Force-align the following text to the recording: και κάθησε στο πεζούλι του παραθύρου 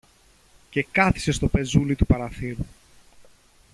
και 0.69 0.83
κάθησε 0.91 1.31
στο 1.31 1.47
πεζούλι 1.47 1.95
του 1.95 2.05
παραθύρου 2.05 2.65